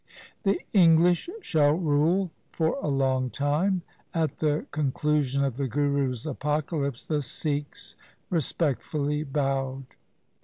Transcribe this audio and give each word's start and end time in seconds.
1 0.41 0.55
The 0.55 0.61
English 0.73 1.29
shall 1.41 1.73
rule 1.73 2.31
for 2.51 2.75
a 2.81 2.87
long 2.87 3.29
time.' 3.29 3.83
2 4.13 4.19
At 4.19 4.37
the 4.39 4.65
con 4.71 4.91
clusion 4.91 5.43
of 5.45 5.57
the 5.57 5.67
Guru's 5.67 6.25
apocalypse 6.25 7.05
the 7.05 7.21
Sikhs 7.21 7.95
respect 8.31 8.81
fully 8.81 9.21
bowed. 9.21 9.85